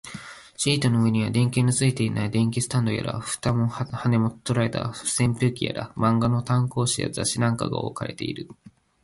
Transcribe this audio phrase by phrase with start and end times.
[0.57, 8.47] シートの上には、電球のついていない電気スタンドやら、蓋も羽も取れた扇風機やら、漫画の単行本や雑誌なんかが置かれている